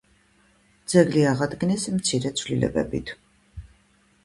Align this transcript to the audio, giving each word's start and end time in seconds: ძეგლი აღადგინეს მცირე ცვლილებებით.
ძეგლი 0.93 1.25
აღადგინეს 1.33 1.85
მცირე 1.99 2.33
ცვლილებებით. 2.41 3.15